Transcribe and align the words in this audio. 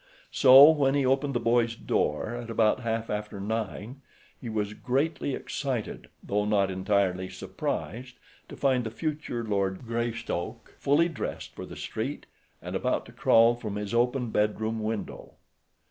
So, 0.31 0.71
when 0.71 0.95
he 0.95 1.05
opened 1.05 1.35
the 1.35 1.39
boy's 1.39 1.75
door 1.75 2.33
at 2.33 2.49
about 2.49 2.79
half 2.79 3.07
after 3.11 3.39
nine, 3.39 4.01
he 4.35 4.49
was 4.49 4.73
greatly 4.73 5.35
excited, 5.35 6.09
though 6.23 6.43
not 6.45 6.71
entirely 6.71 7.29
surprised 7.29 8.15
to 8.49 8.57
find 8.57 8.83
the 8.83 8.89
future 8.89 9.43
Lord 9.43 9.85
Greystoke 9.85 10.73
fully 10.79 11.07
dressed 11.07 11.53
for 11.53 11.67
the 11.67 11.75
street 11.75 12.25
and 12.63 12.75
about 12.75 13.05
to 13.05 13.11
crawl 13.11 13.53
from 13.53 13.75
his 13.75 13.93
open 13.93 14.31
bed 14.31 14.59
room 14.59 14.81
window. 14.81 15.35